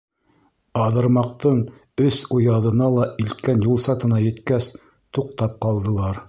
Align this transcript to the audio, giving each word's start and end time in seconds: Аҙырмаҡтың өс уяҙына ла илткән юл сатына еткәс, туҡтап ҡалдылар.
Аҙырмаҡтың 0.85 1.59
өс 2.05 2.21
уяҙына 2.37 2.87
ла 2.97 3.05
илткән 3.25 3.63
юл 3.67 3.79
сатына 3.85 4.23
еткәс, 4.25 4.71
туҡтап 5.19 5.57
ҡалдылар. 5.69 6.19